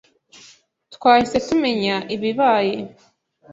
Twahise 0.93 1.37
tumenya 1.47 1.95
ibibaye. 2.15 2.75